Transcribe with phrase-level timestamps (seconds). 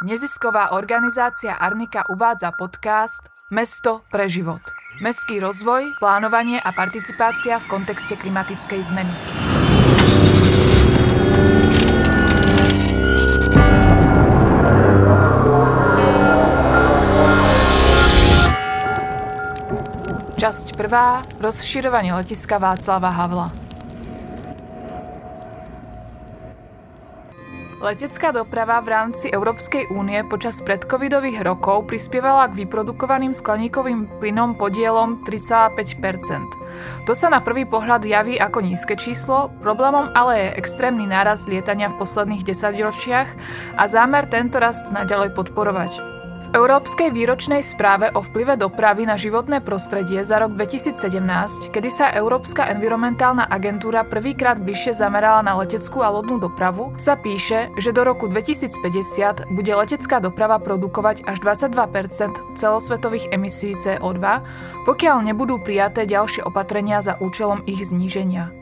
[0.00, 4.64] Nezisková organizácia Arnika uvádza podcast Mesto pre život.
[5.04, 9.12] Mestský rozvoj, plánovanie a participácia v kontexte klimatickej zmeny.
[20.40, 21.20] Časť prvá.
[21.44, 23.69] Rozširovanie letiska Václava Havla.
[27.80, 35.24] Letecká doprava v rámci Európskej únie počas predcovidových rokov prispievala k vyprodukovaným skleníkovým plynom podielom
[35.24, 41.48] 3,5% To sa na prvý pohľad javí ako nízke číslo, problémom ale je extrémny nárast
[41.48, 43.28] lietania v posledných desaťročiach
[43.80, 46.09] a zámer tento rast naďalej podporovať.
[46.40, 52.08] V Európskej výročnej správe o vplyve dopravy na životné prostredie za rok 2017, kedy sa
[52.16, 58.08] Európska environmentálna agentúra prvýkrát bližšie zamerala na leteckú a lodnú dopravu, sa píše, že do
[58.08, 64.24] roku 2050 bude letecká doprava produkovať až 22% celosvetových emisí CO2,
[64.88, 68.59] pokiaľ nebudú prijaté ďalšie opatrenia za účelom ich zníženia.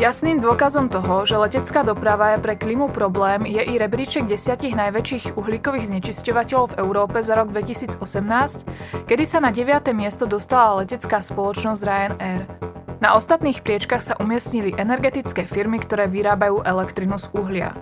[0.00, 5.36] Jasným dôkazom toho, že letecká doprava je pre klimu problém, je i rebríček desiatich najväčších
[5.36, 8.00] uhlíkových znečisťovateľov v Európe za rok 2018,
[9.04, 9.92] kedy sa na 9.
[9.92, 12.48] miesto dostala letecká spoločnosť Ryanair.
[13.04, 17.76] Na ostatných priečkach sa umiestnili energetické firmy, ktoré vyrábajú elektrinu z uhlia.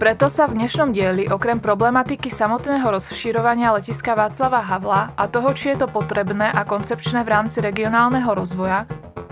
[0.00, 5.76] Preto sa v dnešnom dieli okrem problematiky samotného rozširovania letiska Václava Havla a toho, či
[5.76, 8.88] je to potrebné a koncepčné v rámci regionálneho rozvoja,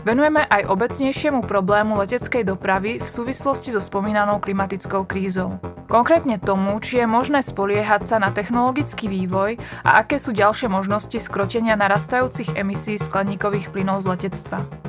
[0.07, 5.59] venujeme aj obecnejšiemu problému leteckej dopravy v súvislosti so spomínanou klimatickou krízou.
[5.91, 11.19] Konkrétne tomu, či je možné spoliehať sa na technologický vývoj a aké sú ďalšie možnosti
[11.19, 14.86] skrotenia narastajúcich emisí skleníkových plynov z letectva.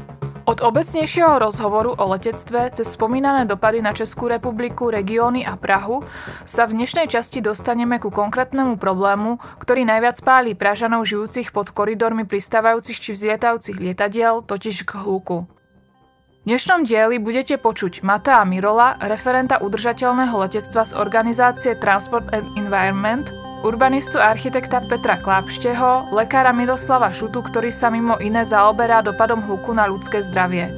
[0.48, 6.08] Od obecnejšieho rozhovoru o letectve cez spomínané dopady na Českú republiku, regióny a Prahu
[6.48, 12.24] sa v dnešnej časti dostaneme ku konkrétnemu problému, ktorý najviac pálí Pražanov žijúcich pod koridormi
[12.24, 15.52] pristávajúcich či vzlietajúcich lietadiel, totiž k hluku.
[15.52, 23.36] V dnešnom dieli budete počuť Matea Mirola, referenta udržateľného letectva z organizácie Transport and Environment,
[23.68, 29.76] urbanistu a architekta Petra Klápšteho, lekára Miroslava Šutu, ktorý sa mimo iné zaoberá dopadom hluku
[29.76, 30.72] na ľudské zdravie.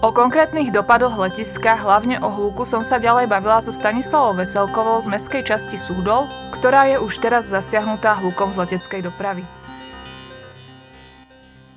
[0.00, 5.12] O konkrétnych dopadoch letiska, hlavne o hluku, som sa ďalej bavila so Stanislavou Veselkovou z
[5.12, 6.24] mestskej časti Súdol,
[6.56, 9.44] ktorá je už teraz zasiahnutá hlukom z leteckej dopravy.